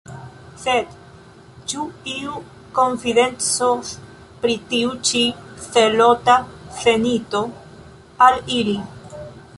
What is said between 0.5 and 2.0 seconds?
Sed ĉu